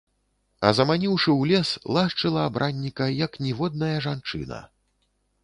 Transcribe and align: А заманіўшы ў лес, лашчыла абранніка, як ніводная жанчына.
А 0.69 0.69
заманіўшы 0.77 1.29
ў 1.41 1.51
лес, 1.51 1.73
лашчыла 1.97 2.47
абранніка, 2.53 3.09
як 3.25 3.39
ніводная 3.49 3.93
жанчына. 4.09 4.65